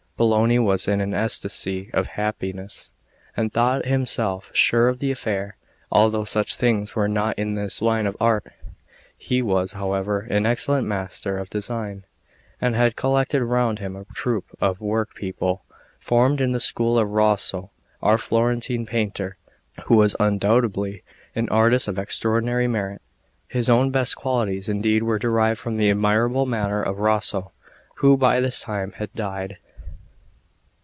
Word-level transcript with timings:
Bologna 0.17 0.59
was 0.59 0.87
in 0.87 1.01
an 1.01 1.15
ecstasy 1.15 1.89
of 1.95 2.05
happiness, 2.13 2.91
and 3.35 3.51
thought 3.51 3.87
himself 3.87 4.51
sure 4.53 4.87
of 4.87 4.99
the 4.99 5.09
affair, 5.09 5.57
although 5.91 6.25
such 6.25 6.55
things 6.57 6.95
were 6.95 7.07
not 7.07 7.39
in 7.39 7.55
his 7.55 7.81
line 7.81 8.05
of 8.05 8.15
art. 8.19 8.53
He 9.17 9.41
was, 9.41 9.71
however, 9.73 10.19
an 10.19 10.45
excellent 10.45 10.87
master 10.87 11.39
of 11.39 11.49
design, 11.49 12.03
and 12.61 12.75
had 12.75 12.95
collected 12.95 13.43
round 13.43 13.79
him 13.79 13.95
a 13.95 14.05
troop 14.13 14.45
of 14.61 14.79
work 14.79 15.15
people 15.15 15.63
formed 15.97 16.39
in 16.39 16.51
the 16.51 16.59
school 16.59 16.99
of 16.99 17.09
Rosso, 17.09 17.71
our 18.03 18.19
Florentine 18.19 18.85
painter, 18.85 19.37
who 19.87 19.95
was 19.97 20.15
undoubtedly 20.19 21.01
an 21.33 21.49
artist 21.49 21.87
of 21.87 21.97
extraordinary 21.97 22.67
merit; 22.67 23.01
his 23.47 23.71
own 23.71 23.89
best 23.89 24.17
qualities 24.17 24.69
indeed 24.69 25.01
were 25.01 25.17
derived 25.17 25.59
from 25.59 25.77
the 25.77 25.89
admirable 25.89 26.45
manner 26.45 26.83
of 26.83 26.99
Rosso, 26.99 27.53
who 27.95 28.15
by 28.15 28.39
this 28.39 28.61
time 28.61 28.91
had 28.97 29.11
died. 29.15 29.57